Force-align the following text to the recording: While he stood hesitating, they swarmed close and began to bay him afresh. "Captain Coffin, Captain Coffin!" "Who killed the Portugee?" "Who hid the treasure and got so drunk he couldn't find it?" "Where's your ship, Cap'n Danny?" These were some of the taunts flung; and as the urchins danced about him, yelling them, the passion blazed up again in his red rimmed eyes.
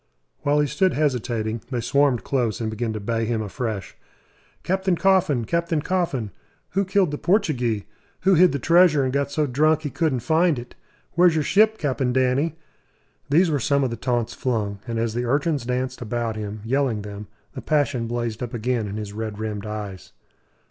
While 0.41 0.59
he 0.61 0.65
stood 0.65 0.93
hesitating, 0.93 1.61
they 1.69 1.79
swarmed 1.79 2.23
close 2.23 2.59
and 2.59 2.71
began 2.71 2.91
to 2.93 2.99
bay 2.99 3.25
him 3.25 3.43
afresh. 3.43 3.95
"Captain 4.63 4.95
Coffin, 4.95 5.45
Captain 5.45 5.79
Coffin!" 5.79 6.31
"Who 6.69 6.85
killed 6.85 7.11
the 7.11 7.19
Portugee?" 7.19 7.85
"Who 8.21 8.33
hid 8.33 8.51
the 8.51 8.57
treasure 8.57 9.03
and 9.03 9.13
got 9.13 9.29
so 9.29 9.45
drunk 9.45 9.83
he 9.83 9.91
couldn't 9.91 10.21
find 10.21 10.57
it?" 10.57 10.73
"Where's 11.11 11.35
your 11.35 11.43
ship, 11.43 11.77
Cap'n 11.77 12.13
Danny?" 12.13 12.55
These 13.29 13.51
were 13.51 13.59
some 13.59 13.83
of 13.83 13.91
the 13.91 13.95
taunts 13.95 14.33
flung; 14.33 14.79
and 14.87 14.97
as 14.97 15.13
the 15.13 15.25
urchins 15.25 15.67
danced 15.67 16.01
about 16.01 16.35
him, 16.35 16.61
yelling 16.65 17.03
them, 17.03 17.27
the 17.53 17.61
passion 17.61 18.07
blazed 18.07 18.41
up 18.41 18.55
again 18.55 18.87
in 18.87 18.97
his 18.97 19.13
red 19.13 19.37
rimmed 19.37 19.67
eyes. 19.67 20.13